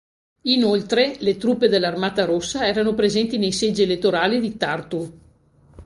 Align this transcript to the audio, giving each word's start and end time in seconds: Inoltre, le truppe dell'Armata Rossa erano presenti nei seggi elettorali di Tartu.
Inoltre, 0.49 1.17
le 1.19 1.37
truppe 1.37 1.69
dell'Armata 1.69 2.25
Rossa 2.25 2.65
erano 2.65 2.95
presenti 2.95 3.37
nei 3.37 3.51
seggi 3.51 3.83
elettorali 3.83 4.39
di 4.39 4.57
Tartu. 4.57 5.19